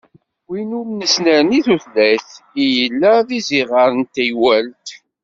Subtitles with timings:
[0.49, 2.29] Win n usnerni i tutlayt
[2.63, 4.87] i yella d iẓiɣer n teywalt.